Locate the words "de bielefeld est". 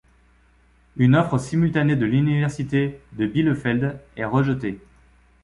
3.13-4.25